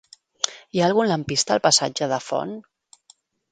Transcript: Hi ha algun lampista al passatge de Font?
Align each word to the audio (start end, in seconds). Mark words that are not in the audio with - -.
Hi 0.77 0.81
ha 0.83 0.87
algun 0.87 1.09
lampista 1.11 1.55
al 1.57 1.63
passatge 1.69 2.11
de 2.15 2.21
Font? 2.31 2.57